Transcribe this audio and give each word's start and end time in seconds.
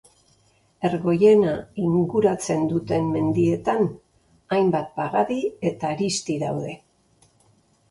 Ergoiena 0.87 1.51
inguratzen 1.89 2.63
duten 2.71 3.11
mendietan, 3.19 3.85
hainbat 4.57 4.91
pagadi 4.99 5.39
eta 5.73 5.95
harizti 5.95 6.41
daude. 6.49 6.77